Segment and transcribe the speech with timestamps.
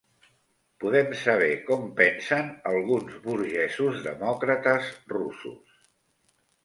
[0.83, 5.77] Podem saber com pensen alguns burgesos demòcrates russos.